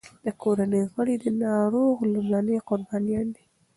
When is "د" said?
0.25-0.27, 1.23-1.25